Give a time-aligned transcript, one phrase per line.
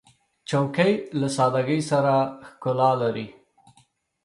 [0.49, 2.13] چوکۍ له سادګۍ سره
[2.47, 3.27] ښکلا لري.